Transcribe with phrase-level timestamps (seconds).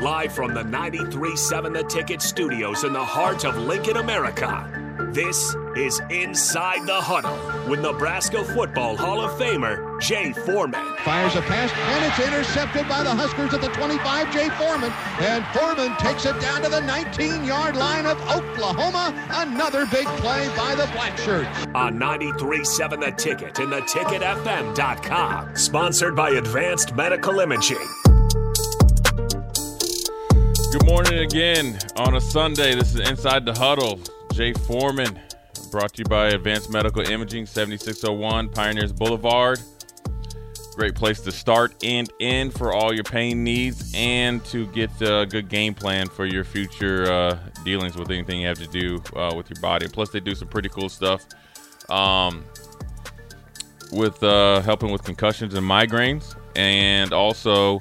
[0.00, 4.64] Live from the 93.7 The Ticket studios in the heart of Lincoln, America.
[5.12, 7.36] This is Inside the Huddle
[7.68, 10.94] with Nebraska Football Hall of Famer Jay Foreman.
[10.98, 14.92] Fires a pass, and it's intercepted by the Huskers at the 25, Jay Foreman.
[15.18, 19.12] And Foreman takes it down to the 19 yard line of Oklahoma.
[19.30, 21.66] Another big play by the Black Shirts.
[21.74, 25.56] On 93.7 The Ticket and theticketfm.com.
[25.56, 27.88] Sponsored by Advanced Medical Imaging.
[30.70, 32.74] Good morning again on a Sunday.
[32.74, 33.98] This is Inside the Huddle.
[34.34, 35.18] Jay Foreman,
[35.70, 39.60] brought to you by Advanced Medical Imaging, 7601 Pioneers Boulevard.
[40.76, 45.24] Great place to start and end for all your pain needs and to get a
[45.24, 49.32] good game plan for your future uh, dealings with anything you have to do uh,
[49.34, 49.88] with your body.
[49.88, 51.24] Plus, they do some pretty cool stuff
[51.88, 52.44] um,
[53.90, 57.78] with uh, helping with concussions and migraines, and also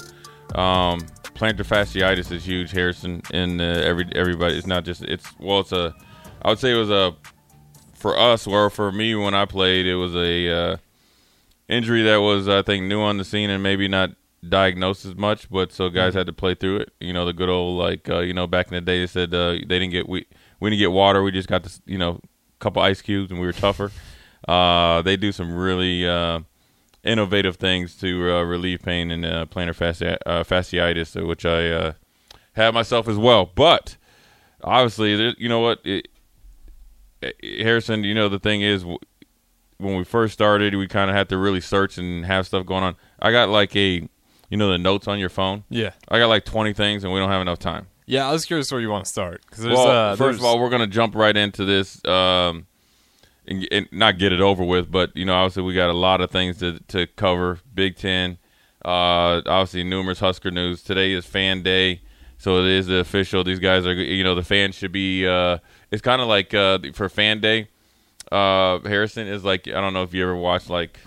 [0.55, 1.05] um,
[1.37, 2.71] plantar fasciitis is huge.
[2.71, 4.57] Harrison and uh, every everybody.
[4.57, 5.95] It's not just it's well, it's a
[6.41, 7.15] I would say it was a
[7.93, 10.77] for us or for me when I played, it was a uh,
[11.67, 14.11] injury that was I think new on the scene and maybe not
[14.47, 16.93] diagnosed as much, but so guys had to play through it.
[16.99, 19.33] You know, the good old like uh, you know back in the day they said
[19.33, 20.25] uh, they didn't get we
[20.59, 23.39] we didn't get water, we just got this you know a couple ice cubes and
[23.39, 23.91] we were tougher.
[24.47, 26.39] Uh, they do some really uh,
[27.07, 31.93] innovative things to uh, relieve pain and uh, plantar fasci- uh, fasciitis, which I uh,
[32.53, 33.45] have myself as well.
[33.53, 33.97] But
[34.63, 36.07] obviously, you know what, it,
[37.41, 38.03] Harrison.
[38.03, 38.99] You know the thing is, w-
[39.77, 42.83] when we first started, we kind of had to really search and have stuff going
[42.83, 42.95] on.
[43.19, 44.07] I got like a,
[44.49, 45.63] you know, the notes on your phone.
[45.69, 45.91] Yeah.
[46.09, 47.87] I got like twenty things, and we don't have enough time.
[48.05, 50.45] Yeah, I was curious where you want to start there's Well, uh, first there's- of
[50.45, 52.65] all, we're going to jump right into this, um,
[53.47, 54.91] and, and not get it over with.
[54.91, 57.59] But you know, obviously, we got a lot of things to to cover.
[57.73, 58.37] Big Ten,
[58.85, 60.83] uh, obviously, numerous Husker news.
[60.83, 62.01] Today is Fan Day,
[62.37, 63.43] so it is the official.
[63.43, 65.25] These guys are, you know, the fans should be.
[65.27, 65.59] Uh,
[65.91, 67.69] it's kind of like uh, for Fan Day.
[68.31, 70.99] Uh, Harrison is like I don't know if you ever watched like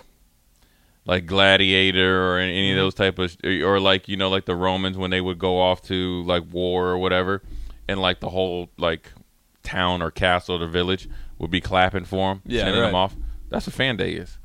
[1.05, 4.97] like Gladiator or any of those type of or like you know like the Romans
[4.97, 7.41] when they would go off to like war or whatever,
[7.87, 9.11] and like the whole like
[9.63, 11.07] town or castle or village
[11.37, 12.99] would be clapping for them, Yeah, sending them right.
[12.99, 13.15] off.
[13.49, 14.37] That's what fan day is.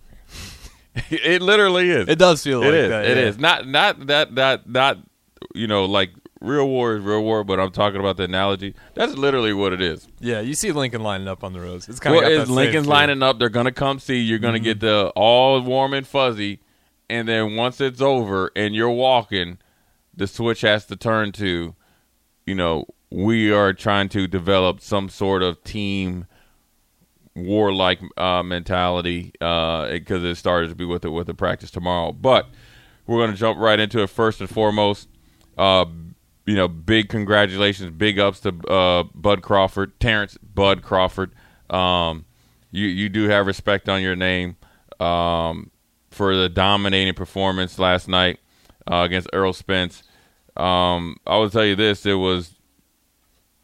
[1.11, 2.09] it literally is.
[2.09, 2.89] it does feel It like is.
[2.89, 3.05] that.
[3.05, 3.23] It yeah.
[3.25, 3.39] is.
[3.39, 4.99] Not not that that not
[5.55, 6.11] you know like
[6.41, 8.75] real war is real war, but I'm talking about the analogy.
[8.95, 10.07] That's literally what it is.
[10.21, 11.89] Yeah, you see Lincoln lining up on the roads.
[11.89, 14.21] It's kind of as Lincoln's lining up, they're gonna come see.
[14.21, 14.65] You're gonna mm-hmm.
[14.65, 16.61] get the all warm and fuzzy,
[17.09, 19.59] and then once it's over and you're walking,
[20.15, 21.75] the switch has to turn to,
[22.47, 26.27] you know, we are trying to develop some sort of team
[27.35, 32.13] warlike uh, mentality because it started to be with it with the practice tomorrow.
[32.13, 32.49] But
[33.07, 35.09] we're gonna jump right into it first and foremost.
[35.57, 35.87] Uh,
[36.45, 41.33] you know, big congratulations, big ups to uh, Bud Crawford, Terence Bud Crawford.
[41.71, 42.25] Um,
[42.71, 44.57] you you do have respect on your name
[45.01, 45.71] um,
[46.11, 48.39] for the dominating performance last night
[48.91, 50.03] uh, against Errol Spence.
[50.57, 52.56] Um, I will tell you this: it was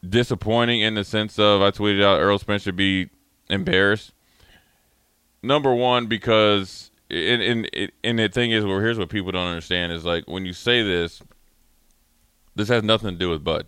[0.07, 3.11] disappointing in the sense of I tweeted out Errol Spence should be
[3.49, 4.13] embarrassed.
[5.43, 9.93] Number one, because and and and the thing is, well, here's what people don't understand
[9.93, 11.23] is like when you say this,
[12.55, 13.67] this has nothing to do with Bud.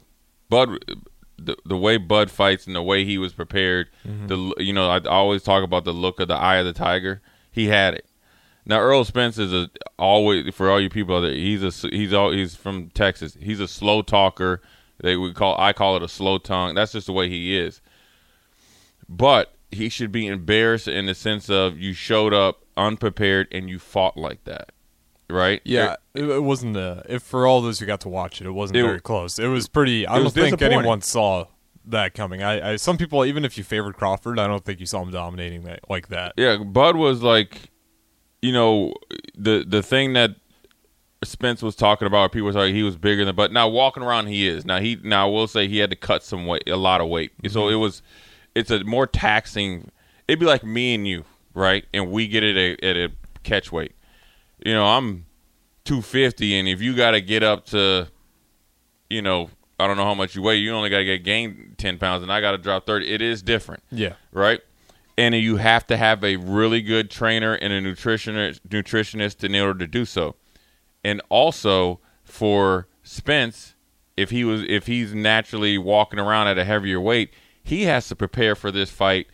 [0.49, 1.03] Bud,
[1.37, 4.27] the, the way Bud fights and the way he was prepared, mm-hmm.
[4.27, 7.23] the you know I always talk about the look of the eye of the tiger.
[7.51, 8.07] He had it.
[8.67, 9.69] Now Errol Spence is a
[9.99, 11.33] always for all you people out there.
[11.33, 13.37] He's a he's all he's from Texas.
[13.41, 14.63] He's a slow talker.
[15.01, 16.75] They would call I call it a slow tongue.
[16.75, 17.81] That's just the way he is.
[19.09, 23.79] But he should be embarrassed in the sense of you showed up unprepared and you
[23.79, 24.73] fought like that,
[25.29, 25.61] right?
[25.65, 26.77] Yeah, it, it wasn't.
[26.77, 29.39] Uh, if for all those who got to watch it, it wasn't It- very close.
[29.39, 30.07] It was pretty.
[30.07, 31.47] I don't think anyone saw
[31.87, 32.43] that coming.
[32.43, 35.11] I, I some people, even if you favored Crawford, I don't think you saw him
[35.11, 36.35] dominating that like that.
[36.37, 37.71] Yeah, Bud was like,
[38.41, 38.95] you know,
[39.37, 40.37] the the thing that
[41.25, 42.33] Spence was talking about.
[42.33, 44.65] People like he was bigger than, but now walking around he is.
[44.65, 47.09] Now he now I will say he had to cut some weight, a lot of
[47.09, 47.33] weight.
[47.49, 47.75] So mm-hmm.
[47.75, 48.03] it was,
[48.55, 49.91] it's a more taxing.
[50.29, 51.25] It'd be like me and you,
[51.55, 51.85] right?
[51.93, 53.13] And we get it at, at a
[53.43, 53.93] catch weight.
[54.65, 55.27] You know, I'm
[55.85, 58.09] 250, and if you got to get up to,
[59.11, 60.57] you know, I don't know how much you weigh.
[60.57, 63.13] You only got to get gain 10 pounds, and I got to drop 30.
[63.13, 64.61] It is different Yeah, right?
[65.17, 69.79] And you have to have a really good trainer and a nutritionist nutritionist in order
[69.81, 70.35] to do so.
[71.05, 73.75] And also for Spence,
[74.17, 78.17] if he was if he's naturally walking around at a heavier weight, he has to
[78.17, 79.27] prepare for this fight.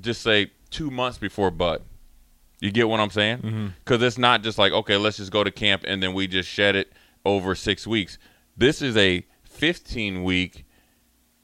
[0.00, 1.82] Just say two months before Bud.
[2.60, 3.72] You get what I'm saying?
[3.84, 6.48] Because it's not just like okay, let's just go to camp and then we just
[6.48, 6.92] shed it
[7.24, 8.18] over six weeks.
[8.56, 10.64] This is a 15 week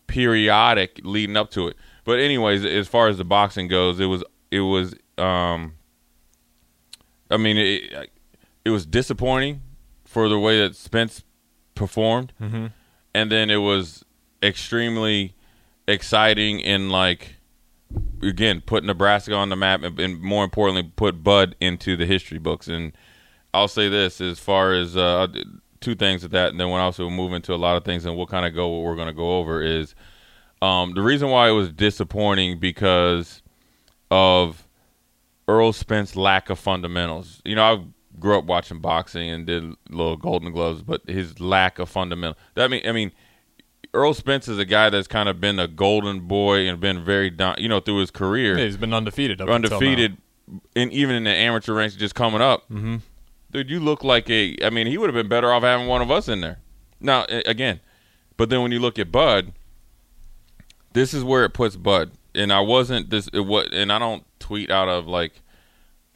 [0.07, 1.77] periodic leading up to it.
[2.05, 5.75] But anyways, as far as the boxing goes, it was it was um
[7.31, 8.11] I mean it
[8.65, 9.63] it was disappointing
[10.15, 11.23] for the way that Spence
[11.75, 12.33] performed.
[12.41, 12.67] Mm-hmm.
[13.15, 14.05] And then it was
[14.43, 15.35] extremely
[15.87, 17.37] exciting and like
[18.23, 22.39] again put Nebraska on the map and, and more importantly put Bud into the history
[22.39, 22.93] books and
[23.53, 25.29] I'll say this as far as uh,
[25.81, 28.17] two things with that, and then we'll also move into a lot of things, and
[28.17, 29.95] we'll kind of go what we're going to go over is
[30.61, 33.43] um, the reason why it was disappointing because
[34.11, 34.67] of
[35.49, 37.41] Errol Spence lack of fundamentals.
[37.45, 37.85] You know, I
[38.19, 42.37] grew up watching boxing and did little Golden Gloves, but his lack of fundamental.
[42.55, 43.13] That mean, I mean,
[43.93, 47.31] Errol Spence is a guy that's kind of been a golden boy and been very,
[47.31, 49.41] don- you know, through his career, Yeah, he's been undefeated.
[49.41, 50.17] Up undefeated,
[50.75, 52.69] and even in the amateur ranks, just coming up.
[52.71, 53.01] Mhm.
[53.53, 54.57] Dude, you look like a.
[54.65, 56.59] I mean, he would have been better off having one of us in there.
[57.01, 57.79] Now, again,
[58.37, 59.53] but then when you look at Bud,
[60.93, 62.13] this is where it puts Bud.
[62.35, 63.29] And I wasn't this.
[63.33, 63.73] It what?
[63.73, 65.41] And I don't tweet out of like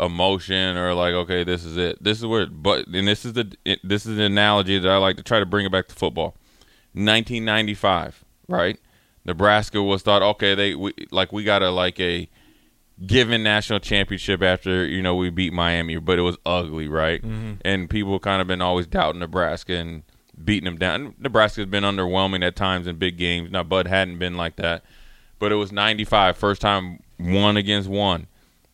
[0.00, 2.02] emotion or like, okay, this is it.
[2.02, 2.46] This is where.
[2.46, 5.40] But and this is the it, this is the analogy that I like to try
[5.40, 6.36] to bring it back to football.
[6.94, 8.78] 1995, right?
[9.24, 12.28] Nebraska was thought okay, they we, like we got a like a
[13.06, 17.22] given national championship after you know we beat Miami, but it was ugly, right?
[17.22, 17.54] Mm-hmm.
[17.64, 20.02] And people kind of been always doubting Nebraska and
[20.42, 21.14] beating them down.
[21.18, 23.50] Nebraska's been underwhelming at times in big games.
[23.50, 24.84] Now Bud hadn't been like that,
[25.38, 28.26] but it was 95, first time one against one,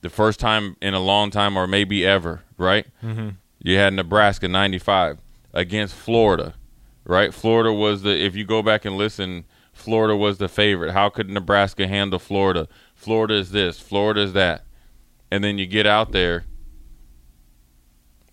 [0.05, 2.87] the first time in a long time or maybe ever, right?
[3.03, 3.31] Mm-hmm.
[3.61, 5.19] You had Nebraska 95
[5.55, 6.53] against Florida,
[7.05, 7.33] right?
[7.33, 10.93] Florida was the if you go back and listen, Florida was the favorite.
[10.93, 12.69] How could Nebraska handle Florida?
[12.95, 14.67] Florida is this, Florida is that.
[15.31, 16.45] And then you get out there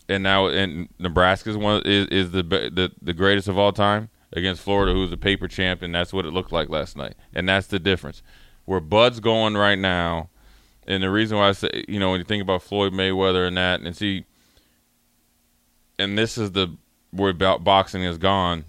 [0.09, 4.61] and now and Nebraska's one is, is the, the the greatest of all time against
[4.61, 7.15] Florida who's a paper champ and that's what it looked like last night.
[7.33, 8.21] And that's the difference.
[8.65, 10.30] Where Bud's going right now
[10.91, 13.57] and the reason why I say you know when you think about Floyd Mayweather and
[13.57, 14.25] that and see
[15.97, 16.75] and this is the
[17.11, 18.65] where bo- boxing has gone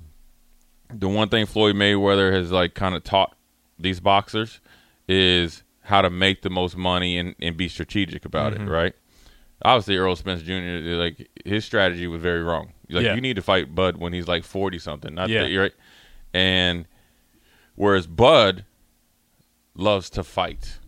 [0.92, 3.34] the one thing Floyd Mayweather has like kind of taught
[3.78, 4.60] these boxers
[5.08, 8.70] is how to make the most money and, and be strategic about it, mm-hmm.
[8.70, 8.94] right?
[9.64, 10.52] Obviously, Errol Spence Jr.
[10.96, 12.72] like his strategy was very wrong.
[12.88, 13.14] Like Yeah.
[13.14, 15.46] you need to fight Bud when he's like forty something, not Yeah.
[15.46, 15.72] that right.
[16.34, 16.86] And
[17.74, 18.64] whereas Bud
[19.74, 20.78] loves to fight,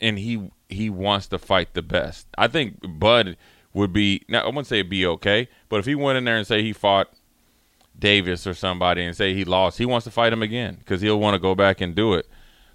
[0.00, 2.26] and he he wants to fight the best.
[2.36, 3.36] I think Bud
[3.72, 4.42] would be now.
[4.42, 6.72] I wouldn't say it'd be okay, but if he went in there and say he
[6.72, 7.12] fought
[7.98, 11.20] Davis or somebody and say he lost, he wants to fight him again because he'll
[11.20, 12.28] want to go back and do it.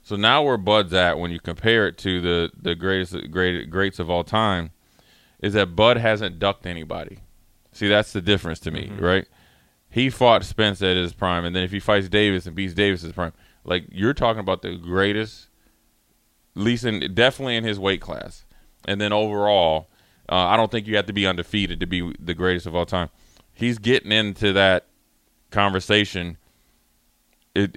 [0.03, 3.99] So now where Bud's at when you compare it to the the greatest great greats
[3.99, 4.71] of all time
[5.39, 7.19] is that Bud hasn't ducked anybody.
[7.71, 9.03] See, that's the difference to me, mm-hmm.
[9.03, 9.27] right?
[9.89, 13.03] He fought Spence at his prime, and then if he fights Davis and beats Davis
[13.03, 13.33] at prime,
[13.63, 15.47] like you're talking about the greatest,
[16.55, 18.45] at least in definitely in his weight class,
[18.87, 19.87] and then overall,
[20.29, 22.85] uh, I don't think you have to be undefeated to be the greatest of all
[22.85, 23.09] time.
[23.53, 24.85] He's getting into that
[25.51, 26.37] conversation
[27.55, 27.75] it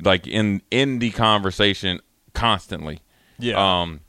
[0.00, 2.00] like in in the conversation
[2.32, 3.00] constantly
[3.38, 3.80] Yeah.
[3.82, 4.00] um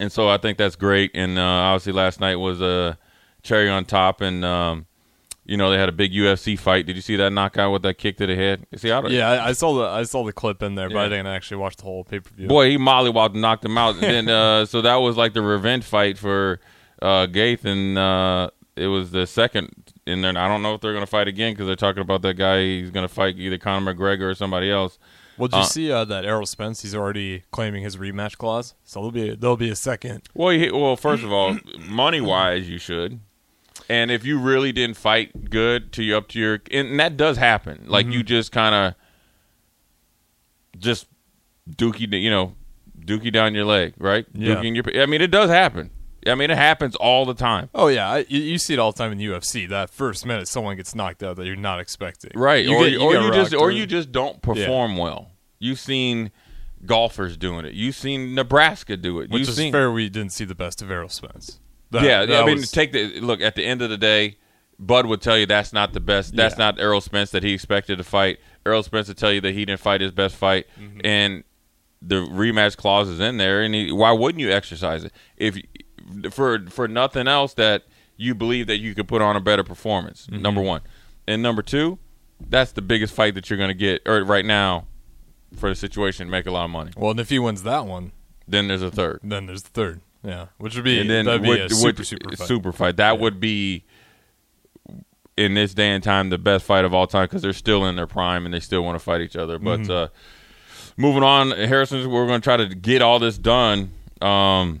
[0.00, 2.98] and so i think that's great and uh obviously last night was a
[3.44, 4.86] cherry on top and um
[5.46, 7.94] you know they had a big ufc fight did you see that knockout with that
[7.98, 10.32] kick to the head see I don't, yeah, I, I saw the I saw the
[10.32, 12.48] clip in there, but I didn't actually watch the whole pay per view.
[12.48, 15.42] boy he mollywopped and knocked him out and then uh so that was like the
[15.42, 16.60] revenge fight for
[17.02, 19.70] uh Gaethje and uh it was the second
[20.06, 22.34] in there i don't know if they're gonna fight again because they're talking about that
[22.34, 24.98] guy he's gonna fight either conor mcgregor or somebody else
[25.36, 26.82] Well, did you Uh, see uh, that Errol Spence?
[26.82, 30.22] He's already claiming his rematch clause, so there'll be there'll be a second.
[30.32, 31.58] Well, he, well, first of all,
[31.88, 33.18] money wise, you should.
[33.88, 37.36] And if you really didn't fight good to you up to your, and that does
[37.36, 37.84] happen.
[37.86, 38.26] Like you mhm.
[38.26, 38.94] just kind of
[40.78, 41.06] just
[41.70, 42.54] dookie, you know,
[42.98, 44.26] dookie down your leg, right?
[44.32, 44.56] Yeah.
[44.56, 45.02] Dookie in your.
[45.02, 45.90] I mean, it does happen.
[46.26, 47.68] I mean, it happens all the time.
[47.74, 49.68] Oh yeah, I, you, you see it all the time in the UFC.
[49.68, 52.30] That first minute, someone gets knocked out that you're not expecting.
[52.34, 52.64] Right.
[52.64, 55.32] You or get- you, or you just rocked or you just don't perform well.
[55.58, 56.30] You've seen
[56.86, 57.74] golfers doing it.
[57.74, 59.30] You've seen Nebraska do it.
[59.30, 59.90] Which You've is seen fair.
[59.90, 61.60] We didn't see the best of Errol Spence.
[61.94, 63.40] That- yeah, that I mean, was- take the look.
[63.40, 64.36] At the end of the day,
[64.78, 66.34] Bud would tell you that's not the best.
[66.36, 66.64] That's Yeah.
[66.66, 68.38] not Errol Spence that he expected to fight.
[68.66, 71.00] Errol Spence would tell you that he didn't fight his best fight, Mm-hmm.
[71.04, 71.44] and
[72.02, 73.62] the rematch clause is in there.
[73.62, 75.56] And he, why wouldn't you exercise it if
[76.34, 77.84] for for nothing else that
[78.16, 80.26] you believe that you could put on a better performance?
[80.26, 80.42] Mm-hmm.
[80.42, 80.80] Number one,
[81.26, 81.98] and number two,
[82.40, 84.86] that's the biggest fight that you're going to get or right now
[85.56, 86.28] for the situation.
[86.28, 86.90] Make a lot of money.
[86.96, 88.10] well, and if he wins that one,
[88.48, 89.20] Then there's a third.
[89.22, 90.00] then there's the third.
[90.24, 92.48] Yeah, which would be and then would, a would- super super fight.
[92.48, 92.96] super fight.
[92.96, 93.20] That Yeah.
[93.20, 93.84] would be
[95.36, 97.96] in this day and time the best fight of all time because they're still in
[97.96, 99.58] their prime and they still want to fight each other.
[99.58, 100.08] But uh,
[100.96, 103.90] moving on, Harrison, we're going to try to get all this done.
[104.22, 104.80] Um,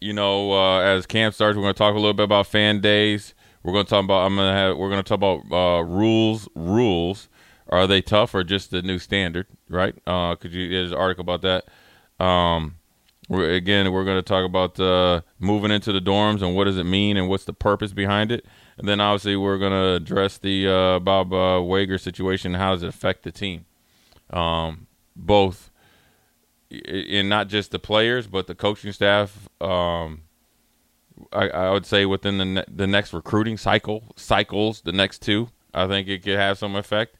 [0.00, 2.80] you know, uh, as camp starts, we're going to talk a little bit about fan
[2.80, 3.34] days.
[3.62, 4.24] We're going to talk about.
[4.24, 4.76] I'm going to have.
[4.78, 6.48] We're going to talk about uh, rules.
[6.54, 7.28] Rules
[7.68, 9.46] are they tough or just the new standard?
[9.68, 9.94] Right?
[10.06, 10.70] Uh, could you?
[10.70, 12.24] There's an article about that.
[12.24, 12.76] Um,
[13.30, 16.76] we're, again, we're going to talk about uh, moving into the dorms and what does
[16.76, 18.44] it mean and what's the purpose behind it.
[18.76, 22.54] And then obviously we're going to address the uh, Bob uh, Wager situation.
[22.54, 23.66] How does it affect the team?
[24.30, 25.70] Um, both
[26.70, 29.48] in not just the players, but the coaching staff.
[29.60, 30.22] Um,
[31.32, 35.50] I, I, would say within the ne- the next recruiting cycle cycles, the next two,
[35.72, 37.16] I think it could have some effect.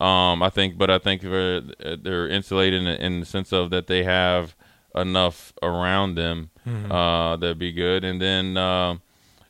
[0.00, 3.86] Um, I think, but I think they're, they're insulated in, in, the sense of that
[3.86, 4.56] they have
[4.94, 6.90] enough around them mm-hmm.
[6.90, 8.04] uh, that'd be good.
[8.04, 8.96] And then uh,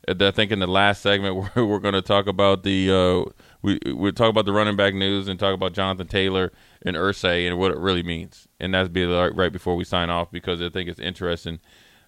[0.07, 3.31] I think in the last segment we're, we're going to talk about the uh,
[3.61, 6.51] we we talk about the running back news and talk about Jonathan Taylor
[6.83, 8.47] and Irsay and what it really means.
[8.59, 11.59] And that's be right before we sign off because I think it's interesting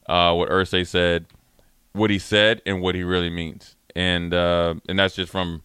[0.08, 1.28] uh, what Irsay said,
[1.94, 3.76] what he said, and what he really means.
[3.96, 5.62] And uh, and that's just from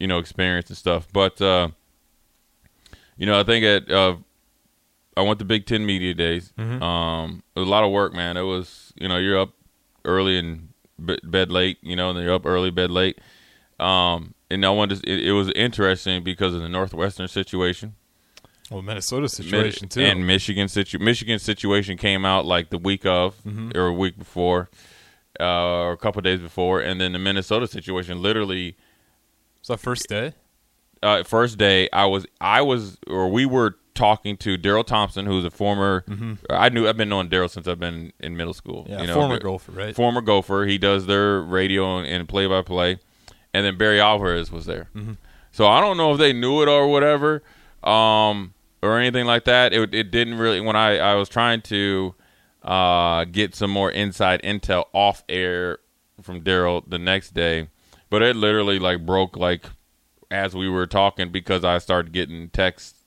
[0.00, 1.06] you know experience and stuff.
[1.12, 1.68] But uh,
[3.16, 4.18] you know I think at
[5.18, 6.52] I went to Big Ten Media Days.
[6.56, 6.80] Mm-hmm.
[6.80, 8.36] Um, it was a lot of work, man.
[8.36, 9.50] It was, you know, you're up
[10.04, 13.18] early and bed late, you know, and you're up early, bed late.
[13.80, 17.96] Um, and I wanted to, it, it, was interesting because of the Northwestern situation.
[18.70, 23.04] Well, Minnesota situation Mid- too, and Michigan situ- Michigan situation came out like the week
[23.04, 23.70] of mm-hmm.
[23.74, 24.70] or a week before,
[25.40, 28.76] uh, or a couple days before, and then the Minnesota situation literally.
[29.60, 30.34] Was that first day?
[31.02, 35.44] Uh, first day, I was I was or we were talking to Darrell Thompson, who's
[35.44, 36.04] a former.
[36.08, 36.34] Mm-hmm.
[36.48, 38.86] I knew I've been knowing Darrell since I've been in middle school.
[38.88, 39.94] Yeah, you know, former Gopher, right?
[39.94, 40.64] Former Gopher.
[40.66, 43.00] He does their radio and play by play,
[43.52, 44.88] and then Barry Alvarez was there.
[44.94, 45.14] Mm-hmm.
[45.50, 47.42] So I don't know if they knew it or whatever,
[47.82, 49.72] um, or anything like that.
[49.72, 50.60] It, it didn't really.
[50.60, 52.14] When I I was trying to
[52.62, 55.78] uh, get some more inside intel off air
[56.22, 57.68] from Darrell the next day,
[58.10, 59.64] but it literally like broke like
[60.30, 62.97] as we were talking because I started getting texts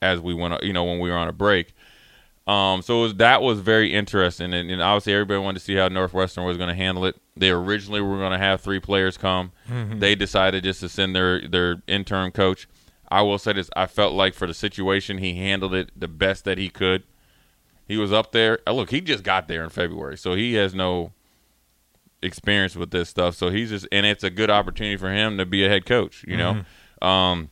[0.00, 1.74] as we went, you know, when we were on a break.
[2.46, 5.88] Um, so was, that was very interesting, and, and, obviously everybody wanted to see how
[5.88, 7.14] Northwestern was going to handle it.
[7.36, 9.52] They originally were going to have three players come.
[9.68, 9.98] Mm-hmm.
[9.98, 12.66] They decided just to send their their interim coach.
[13.10, 16.44] I will say this: I felt like for the situation, he handled it the best
[16.44, 17.02] that he could.
[17.86, 18.60] He was up there.
[18.66, 21.12] Uh, look, he just got there in February, so he has no
[22.22, 23.34] experience with this stuff.
[23.34, 26.24] So he's just, and it's a good opportunity for him to be a head coach.
[26.26, 26.62] You mm-hmm.
[27.02, 27.50] know, um,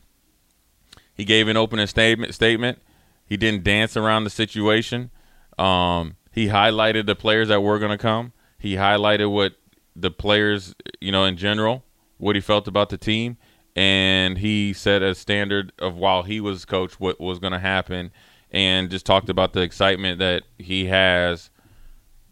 [1.17, 2.33] he gave an opening statement.
[2.33, 2.79] Statement.
[3.25, 5.09] He didn't dance around the situation.
[5.57, 8.31] Um, he highlighted the players that were going to come.
[8.59, 9.53] He highlighted what
[9.95, 11.83] the players, you know, in general,
[12.17, 13.37] what he felt about the team,
[13.75, 18.11] and he set a standard of while he was coach what was going to happen,
[18.51, 21.49] and just talked about the excitement that he has,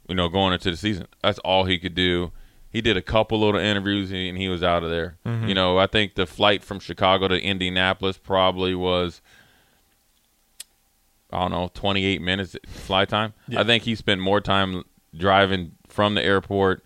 [0.07, 1.07] you know, going into the season.
[1.23, 2.31] That's all he could do
[2.75, 5.15] he did a couple little interviews and he was out of there.
[5.25, 5.47] Mm-hmm.
[5.47, 9.21] You know, I think the flight from Chicago to Indianapolis probably was
[11.31, 13.33] I don't know, 28 minutes flight time.
[13.47, 13.61] Yeah.
[13.61, 14.83] I think he spent more time
[15.15, 16.83] driving from the airport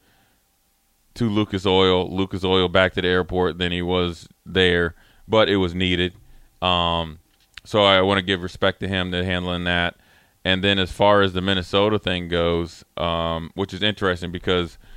[1.15, 4.93] to Lucas Oil, Lucas Oil back to the airport than he was there,
[5.27, 6.13] but it was needed.
[6.61, 7.17] Um,
[7.65, 9.95] so I want to give respect to him to handling that.
[10.45, 14.77] And then as far as the Minnesota thing goes, um, which is interesting because–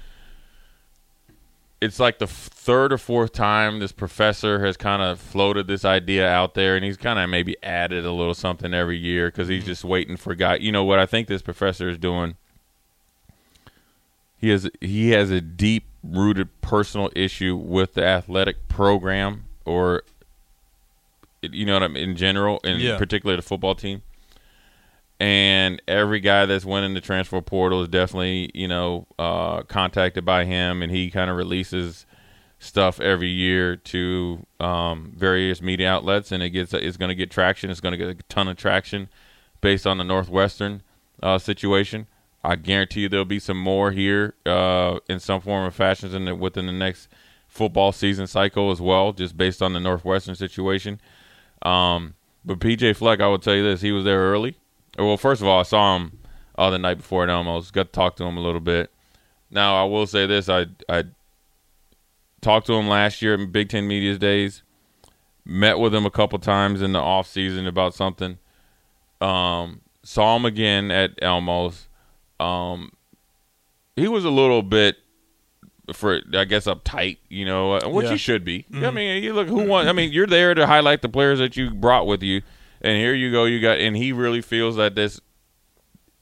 [1.83, 6.29] it's like the third or fourth time this professor has kind of floated this idea
[6.29, 9.63] out there, and he's kind of maybe added a little something every year because he's
[9.63, 9.71] mm-hmm.
[9.71, 10.55] just waiting for guy.
[10.55, 12.37] You know what I think this professor is doing?
[14.39, 20.05] He has he has a deep rooted personal issue with the athletic program, or
[21.43, 22.97] you know what I mean, in general, and yeah.
[22.97, 24.03] particularly the football team
[25.23, 30.25] and every guy that's went in the transfer portal is definitely you know uh, contacted
[30.25, 32.07] by him, and he kind of releases
[32.59, 37.31] stuff every year to um, various media outlets, and it gets it's going to get
[37.31, 37.71] traction.
[37.71, 39.09] It's going to get a ton of traction
[39.61, 40.83] based on the Northwestern
[41.23, 42.09] uh, situation.
[42.43, 46.25] I guarantee you there'll be some more here uh, in some form or fashion in
[46.25, 47.07] the, within the next
[47.47, 51.01] football season cycle as well, just based on the Northwestern situation.
[51.65, 52.15] Um,
[52.45, 54.57] but PJ Fleck, I will tell you this: he was there early.
[54.99, 56.19] Well, first of all, I saw him
[56.57, 57.71] uh, the night before at Elmo's.
[57.71, 58.91] Got to talk to him a little bit.
[59.51, 61.05] Now, I will say this: I I
[62.41, 64.63] talked to him last year at Big Ten Media's Days.
[65.45, 68.39] Met with him a couple times in the off season about something.
[69.21, 71.89] Um, saw him again at Elmo's.
[72.39, 72.93] Um,
[73.97, 74.97] he was a little bit
[75.93, 78.13] for I guess uptight, you know, uh, which Yeah.
[78.13, 78.67] he should be.
[78.75, 79.89] I mean, you look who won.
[79.89, 82.43] I mean, you're there to highlight the players that you brought with you,
[82.83, 83.45] and here you go.
[83.45, 85.21] You got, and he really feels that this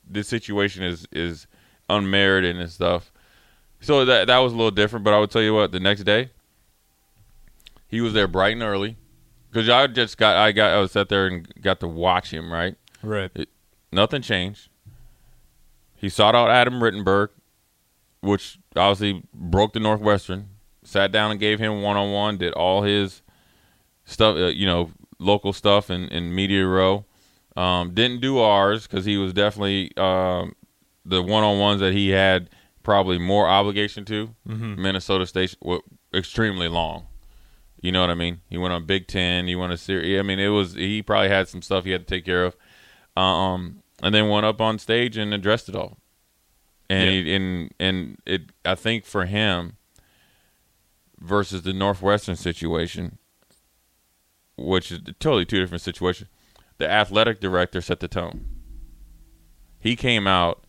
[0.08, 1.46] this situation is is
[1.88, 3.10] unmerited and stuff.
[3.80, 5.04] So that that was a little different.
[5.04, 6.30] But I would tell you what, the next day,
[7.88, 8.96] he was there bright and early
[9.50, 12.52] because I just got I got I was sat there and got to watch him.
[12.52, 13.30] Right, Right.
[13.92, 14.68] nothing changed.
[15.96, 17.28] He sought out Adam Rittenberg,
[18.20, 20.48] which obviously broke the Northwestern.
[20.82, 22.38] Sat down and gave him one on one.
[22.38, 23.20] Did all his
[24.06, 27.04] stuff, uh, you know, local stuff in, in Media Row.
[27.56, 30.54] Um, didn't do ours because he was definitely um,
[31.04, 32.48] the one on ones that he had
[32.82, 34.34] probably more obligation to.
[34.80, 35.80] Minnesota State were
[36.14, 37.06] extremely long.
[37.82, 38.40] You know what I mean?
[38.48, 39.46] He went on Big Ten.
[39.46, 40.18] He went a series.
[40.18, 42.56] I mean, it was he probably had some stuff he had to take care of.
[43.16, 45.98] Um, and then went up on stage and addressed it all.
[46.88, 49.76] And he, and and it I think for him
[51.20, 53.18] versus the Northwestern situation,
[54.60, 56.28] which is totally two different situations.
[56.78, 58.46] The athletic director set the tone.
[59.78, 60.64] He came out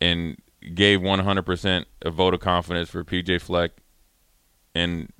[0.00, 0.40] and
[0.74, 3.72] gave 100% a vote of confidence for PJ Fleck
[4.74, 5.12] and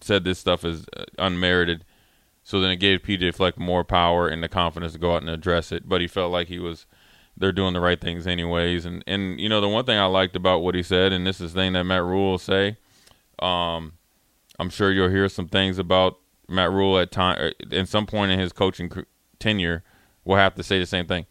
[0.00, 1.84] said this stuff is uh, unmerited.
[2.42, 5.30] So then it gave PJ Fleck more power and the confidence to go out and
[5.30, 5.88] address it.
[5.88, 6.86] But he felt like he was
[7.36, 8.86] they're doing the right things anyways.
[8.86, 11.40] And and you know the one thing I liked about what he said, and this
[11.40, 12.76] is the thing that Matt Rhule will say.
[13.40, 13.94] Um,
[14.58, 18.32] I'm sure you'll hear some things about Matt Rhule at time uh, at some point
[18.32, 18.90] in his coaching
[19.38, 19.82] tenure.
[20.24, 21.26] We'll have to say the same thing.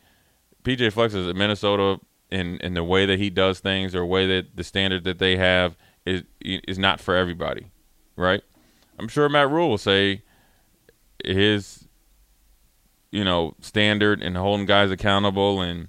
[0.64, 2.00] PJ Fleck's is at Minnesota
[2.32, 5.38] in in the way that he does things or way that the standard that they
[5.38, 7.68] have is is not for everybody,
[8.16, 8.42] right?
[8.98, 10.24] I'm sure Matt Rhule will say
[11.24, 11.88] his
[13.12, 15.88] you know standard and holding guys accountable and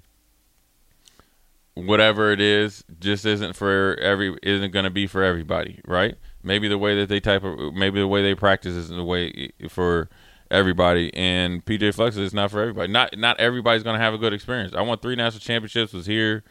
[1.73, 6.15] whatever it is just isn't for every isn't going to be for everybody right
[6.47, 9.51] maybe the way that they type of maybe the way they practice isn't the way
[9.69, 10.09] for
[10.49, 11.13] everybody.
[11.13, 12.91] And PJ Fleck's is not for everybody.
[12.91, 14.73] Not not everybody's going to have a good experience.
[14.73, 16.43] I won three national championships was here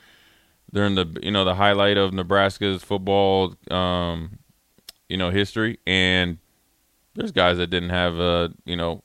[0.72, 4.38] during the you know the highlight of nebraska's football um
[5.08, 5.78] you know history.
[5.86, 6.38] And
[7.14, 9.02] there's guys that didn't have a you know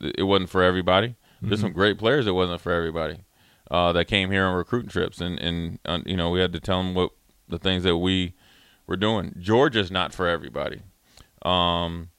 [0.00, 1.16] it wasn't for everybody.
[1.40, 3.24] There's some great players that wasn't for everybody
[3.70, 6.60] uh, that came here on recruiting trips, and and uh, you know we had to
[6.60, 7.10] tell them what
[7.48, 8.34] the things that we
[8.86, 9.34] were doing.
[9.38, 10.82] Georgia's not for everybody.
[11.42, 12.10] Um,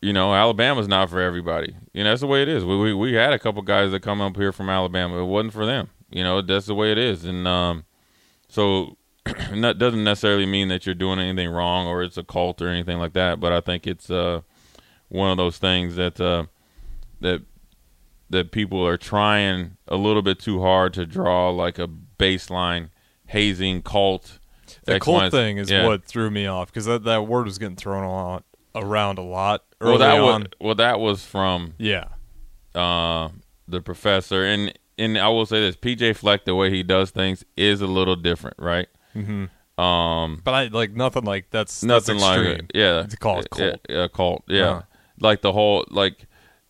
[0.00, 1.76] you know, Alabama's not for everybody.
[1.92, 2.64] You know, that's the way it is.
[2.64, 5.22] We we, we had a couple guys that come up here from Alabama.
[5.22, 5.90] It wasn't for them.
[6.10, 7.84] You know, that's the way it is, and um,
[8.48, 12.68] so that doesn't necessarily mean that you're doing anything wrong or it's a cult or
[12.68, 13.40] anything like that.
[13.40, 14.42] But I think it's uh,
[15.08, 16.46] one of those things that uh,
[17.20, 17.42] that
[18.30, 22.90] that people are trying a little bit too hard to draw like a baseline
[23.26, 24.38] hazing cult.
[24.84, 25.86] The X, Y, cult and- thing is yeah.
[25.86, 29.22] what threw me off because that, that word was getting thrown a lot, around a
[29.22, 30.40] lot early Well, that on.
[30.42, 32.08] was well, that was from yeah,
[32.74, 33.28] uh,
[33.68, 37.44] the professor, and and I will say this: PJ Fleck, the way he does things
[37.56, 38.88] is a little different, right?
[39.14, 39.46] Mm-hmm.
[39.82, 42.70] Um, but I like nothing like that's nothing that's like it.
[42.74, 43.80] Yeah, to call it cult.
[43.88, 44.44] Yeah, cult.
[44.48, 44.82] Yeah, Uh-huh.
[45.20, 46.26] like the whole like,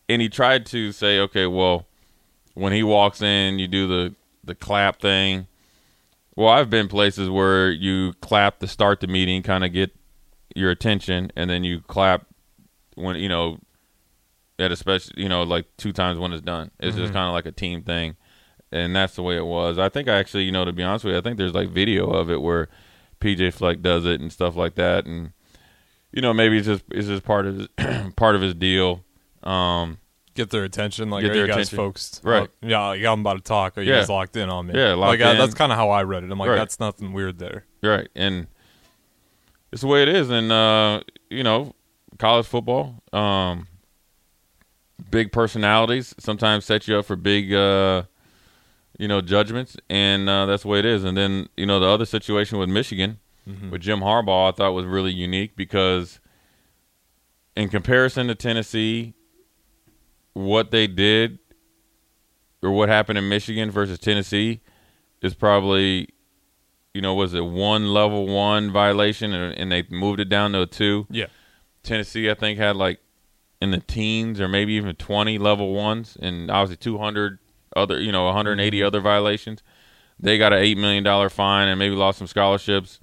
[0.09, 1.85] and he tried to say, okay, well,
[2.53, 5.47] when he walks in, you do the the clap thing.
[6.37, 9.89] Well, I've been places where you clap to start the meeting, kind of get
[10.55, 12.27] your attention, and then you clap
[12.93, 13.57] when you know
[14.59, 16.69] at a special, you know, like two times when it's done.
[16.79, 18.17] It's just kind of like a team thing,
[18.71, 19.79] and that's the way it was.
[19.79, 21.69] I think I actually, you know, to be honest with you, I think there's like
[21.69, 22.69] video of it where
[23.19, 25.31] PJ Fleck does it and stuff like that, and
[26.11, 27.67] you know, maybe it's just it's just part of his,
[28.15, 29.03] part of his deal.
[29.41, 29.97] Um,
[30.37, 31.77] Get their attention, like Get are you guys attention.
[31.77, 32.21] folks?
[32.23, 32.43] Right.
[32.43, 33.75] uh, yeah, yeah, I'm about to talk.
[33.77, 34.01] Are you Yeah.
[34.01, 34.75] guys locked in on me?
[34.75, 35.37] Yeah, locked like uh, in.
[35.39, 36.31] that's kind of how I read it.
[36.31, 36.55] I'm like, Right.
[36.57, 37.65] that's nothing weird there.
[37.81, 38.45] Right, and
[39.71, 41.73] it's the way it is, and uh, you know,
[42.19, 43.65] college football, um,
[45.09, 48.03] big personalities sometimes set you up for big, uh,
[48.99, 51.03] you know, judgments, and uh, that's the way it is.
[51.03, 53.17] And then you know, the other situation with Michigan,
[53.71, 56.19] with Jim Harbaugh, I thought was really unique because,
[57.55, 59.13] in comparison to Tennessee,
[60.37, 61.39] what they did
[62.61, 64.61] or what happened in Michigan versus Tennessee
[65.21, 66.09] is probably
[66.93, 70.61] you know, was it one level one violation and, and they moved it down to
[70.61, 71.05] a two?
[71.11, 71.27] Yeah,
[71.83, 72.99] Tennessee, I think, had like
[73.61, 77.39] in the teens or maybe even 20 level ones and obviously 200
[77.75, 78.87] other, you know, 180 mm-hmm.
[78.87, 79.61] other violations.
[80.19, 82.99] They got an $8 million fine and maybe lost some scholarships.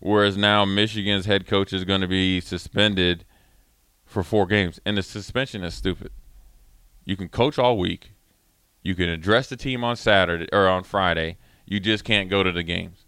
[0.00, 3.24] Whereas now Michigan's head coach is going to be suspended
[4.04, 4.80] for four games.
[4.84, 6.10] And the suspension is stupid.
[7.08, 8.12] You can coach all week.
[8.82, 11.38] You can address the team on Saturday or on Friday.
[11.64, 13.06] You just can't go to the games.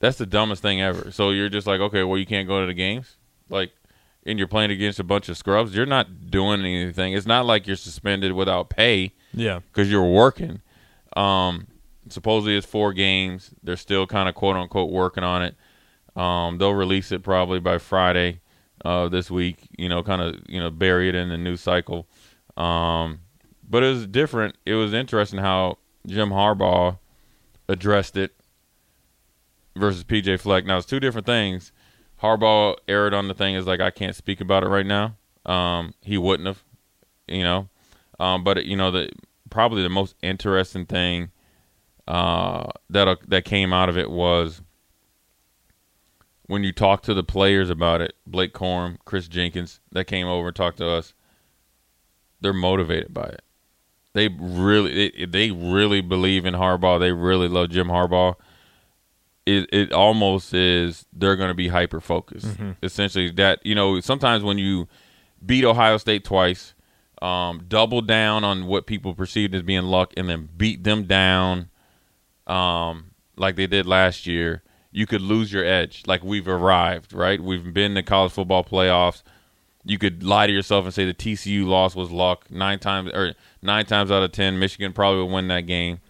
[0.00, 1.10] That's the dumbest thing ever.
[1.12, 3.16] So you're just like, okay, well, you can't go to the games,
[3.50, 3.72] like,
[4.24, 5.74] and you're playing against a bunch of scrubs.
[5.74, 7.12] You're not doing anything.
[7.12, 9.58] It's not like you're suspended without pay Yeah.
[9.60, 10.62] because you're working.
[11.14, 11.66] Um,
[12.08, 13.50] supposedly it's four games.
[13.62, 15.56] They're still kind of quote unquote working on it.
[16.16, 18.40] Um, they'll release it probably by Friday
[18.84, 19.68] uh, this week.
[19.76, 22.06] You know, kind of you know bury it in the news cycle.
[22.58, 23.20] Um,
[23.68, 24.56] but it was different.
[24.66, 26.98] It was interesting how Jim Harbaugh
[27.68, 28.34] addressed it
[29.76, 30.66] versus PJ Fleck.
[30.66, 31.72] Now it's two different things.
[32.22, 35.16] Harbaugh erred on the thing is like I can't speak about it right now.
[35.46, 36.64] Um, he wouldn't have,
[37.28, 37.68] you know.
[38.18, 39.10] Um, but you know the
[39.50, 41.30] probably the most interesting thing
[42.08, 44.62] uh, that that came out of it was
[46.46, 48.14] when you talk to the players about it.
[48.26, 51.14] Blake Corum, Kris Jenkins, that came over and talked to us.
[52.40, 53.42] They're motivated by it.
[54.14, 56.98] They really, they, they really believe in Harbaugh.
[56.98, 58.34] They really love Jim Harbaugh.
[59.46, 62.48] It it almost is they're going to be hyper focused.
[62.82, 64.88] Essentially, that you know sometimes when you
[65.44, 66.74] beat Ohio State twice,
[67.22, 71.70] um, double down on what people perceived as being luck, and then beat them down,
[72.46, 76.02] um, like they did last year, you could lose your edge.
[76.06, 77.40] Like we've arrived, right?
[77.40, 79.22] We've been to college football playoffs.
[79.84, 82.50] You could lie to yourself and say the TCU loss was luck.
[82.50, 86.00] Nine times or nine times out of ten, Michigan probably would win that game.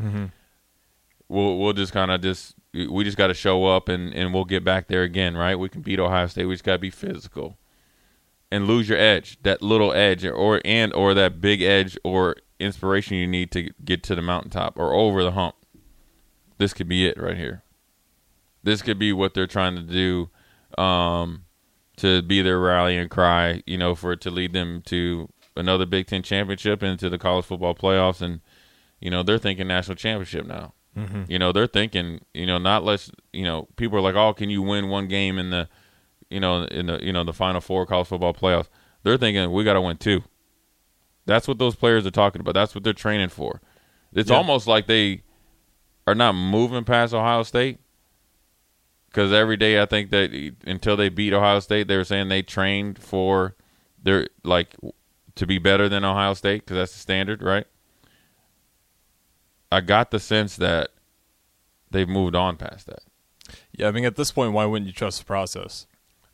[1.28, 4.44] We'll we'll just kind of just we just got to show up and and we'll
[4.44, 5.56] get back there again, right?
[5.58, 6.46] We can beat Ohio State.
[6.46, 7.58] We just got to be physical
[8.50, 13.16] and lose your edge, that little edge, or and or that big edge or inspiration
[13.16, 15.54] you need to get to the mountaintop or over the hump.
[16.56, 17.62] This could be it right here.
[18.62, 20.30] This could be what they're trying to do
[20.82, 21.44] um,
[21.98, 26.06] to be their rallying cry, you know, for it to lead them to another Big
[26.06, 28.20] Ten championship and to the college football playoffs.
[28.20, 28.40] And,
[29.00, 30.74] you know, they're thinking national championship now.
[30.96, 31.24] Mm-hmm.
[31.28, 34.50] You know, they're thinking, you know, not less, you know, people are like, oh, can
[34.50, 35.68] you win one game in the,
[36.30, 38.68] you know, in the, you know, the final four college football playoffs?
[39.04, 40.22] They're thinking we got to win two.
[41.26, 42.54] That's what those players are talking about.
[42.54, 43.60] That's what they're training for.
[44.12, 44.36] It's Yeah.
[44.36, 45.22] almost like they
[46.06, 47.78] are not moving past Ohio State
[49.08, 52.42] because every day I think that until they beat Ohio State, they were saying they
[52.42, 53.54] trained for
[54.02, 54.74] their like
[55.34, 57.66] to be better than Ohio State because that's the standard, right?
[59.70, 60.90] I got the sense that
[61.90, 63.00] they've moved on past that.
[63.72, 65.86] Yeah, I mean, at this point, why wouldn't you trust the process?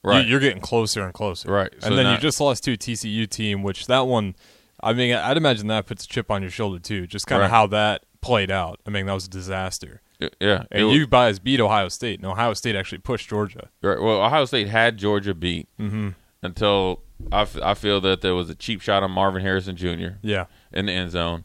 [0.02, 0.26] Right.
[0.26, 1.50] You, are getting closer and closer.
[1.50, 1.72] Right.
[1.80, 4.36] So and then now- you just lost to a TCU team, which that one,
[4.82, 7.06] I mean, I'd imagine that puts a chip on your shoulder too.
[7.06, 7.56] Just kind of Right.
[7.56, 8.80] how that played out.
[8.86, 10.02] I mean, that was a disaster.
[10.40, 13.68] Yeah, And you guys beat Ohio State, and Ohio State actually pushed Georgia.
[13.82, 14.00] Right.
[14.00, 16.10] Well, Ohio State had Georgia beat mm-hmm.
[16.42, 20.18] until I, f- I feel that there was a cheap shot on Marvin Harrison Jr.
[20.22, 20.46] Yeah.
[20.72, 21.44] in the end zone,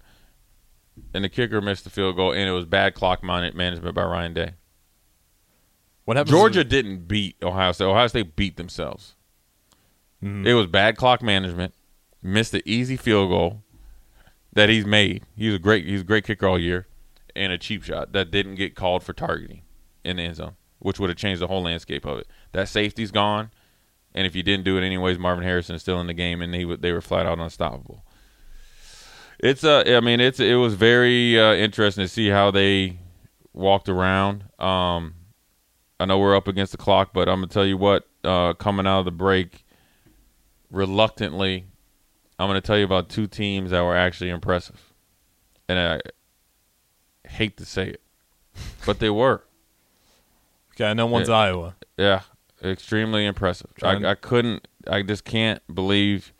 [1.13, 4.03] and the kicker missed the field goal, and it was bad clock man- management by
[4.03, 4.51] Ryan Day.
[6.05, 6.32] What happened?
[6.32, 7.86] Georgia didn't beat Ohio State.
[7.86, 9.15] Ohio State beat themselves.
[10.23, 10.47] Mm-hmm.
[10.47, 11.73] It was bad clock management.
[12.21, 13.63] Missed the easy field goal
[14.53, 15.23] that he's made.
[15.36, 15.86] He's a great.
[15.86, 16.88] He's a great kicker all year,
[17.36, 19.62] and a cheap shot that didn't get called for targeting
[20.04, 22.28] in the end zone, which would have changed the whole landscape of it.
[22.52, 23.52] That safety's gone,
[24.13, 26.54] and if you didn't do it anyways, Marvin Harrison is still in the game, and
[26.54, 28.04] he they were flat out unstoppable.
[29.39, 32.98] It's uh, I mean, it's it was very uh, interesting to see how they
[33.54, 34.44] walked around.
[34.60, 35.15] Um,
[36.00, 38.06] I know we're up against the clock, but I'm gonna tell you what.
[38.22, 39.65] Uh, coming out of the break,
[40.70, 41.68] reluctantly,
[42.38, 44.94] I'm gonna tell you about two teams that were actually impressive,
[45.70, 46.02] and I
[47.30, 48.02] hate to say it,
[48.86, 49.44] but they were.
[50.74, 51.36] Okay, I know one's Yeah.
[51.36, 51.76] Iowa.
[51.98, 52.22] Yeah,
[52.63, 53.72] extremely impressive.
[53.84, 54.68] I, I couldn't.
[54.88, 56.34] I just can't believe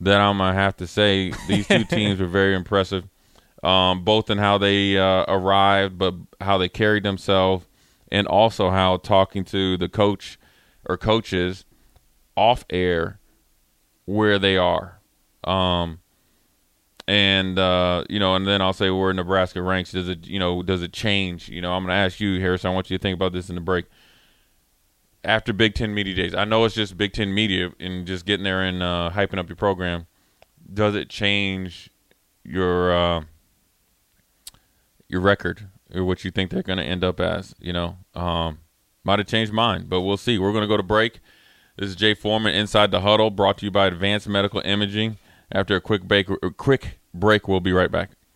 [0.00, 3.04] that I'm gonna have to say these two teams were very impressive,
[3.62, 7.66] um, both in how they uh, arrived, but how they carried themselves,
[8.10, 10.38] and also how talking to the coach
[10.86, 11.64] or coaches
[12.36, 13.20] off air
[14.04, 15.00] where they are.
[15.44, 16.00] Um,
[17.06, 19.92] and uh, you know, and then I'll say where Nebraska ranks.
[19.92, 21.48] Does it, you know, does it change?
[21.48, 22.70] You know, I'm going to ask you, Harrison.
[22.70, 23.86] I want you to think about this in the break.
[25.22, 28.44] After Big Ten Media Days, I know it's just Big Ten Media and just getting
[28.44, 30.06] there and uh, hyping up your program.
[30.72, 31.90] Does it change
[32.42, 33.24] your uh,
[35.08, 37.54] your record or what you think they're going to end up as?
[37.58, 38.58] You know, um,
[39.02, 40.38] might have changed mine, but we'll see.
[40.38, 41.20] We're going to go to break.
[41.76, 45.18] This is Jay Foreman inside the huddle, brought to you by Advanced Medical Imaging.
[45.52, 48.10] After a quick break, quick break, we'll be right back.